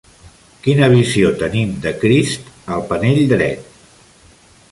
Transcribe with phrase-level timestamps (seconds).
[0.67, 3.71] Quina visió tenim de Crist al panell dret?